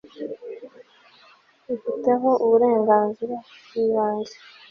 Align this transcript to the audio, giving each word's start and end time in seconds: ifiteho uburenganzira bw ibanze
ifiteho 1.75 2.29
uburenganzira 2.45 3.35
bw 3.65 3.73
ibanze 3.85 4.35